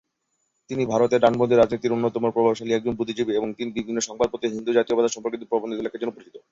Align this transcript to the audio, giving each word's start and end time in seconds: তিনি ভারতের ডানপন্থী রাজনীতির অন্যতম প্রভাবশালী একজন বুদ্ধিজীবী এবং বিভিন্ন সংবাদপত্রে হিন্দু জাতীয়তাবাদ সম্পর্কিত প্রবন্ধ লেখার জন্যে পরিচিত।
তিনি 0.69 0.83
ভারতের 0.85 1.21
ডানপন্থী 1.21 1.55
রাজনীতির 1.55 1.95
অন্যতম 1.95 2.23
প্রভাবশালী 2.31 2.71
একজন 2.73 2.93
বুদ্ধিজীবী 2.95 3.31
এবং 3.35 3.49
বিভিন্ন 3.77 3.99
সংবাদপত্রে 3.99 4.53
হিন্দু 4.55 4.71
জাতীয়তাবাদ 4.73 5.05
সম্পর্কিত 5.07 5.41
প্রবন্ধ 5.43 5.71
লেখার 5.75 5.99
জন্যে 6.01 6.15
পরিচিত। 6.15 6.35